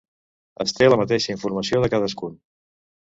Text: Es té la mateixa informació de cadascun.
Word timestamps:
Es 0.65 0.71
té 0.77 0.87
la 0.87 0.97
mateixa 1.01 1.31
informació 1.35 1.83
de 1.85 1.91
cadascun. 1.95 2.35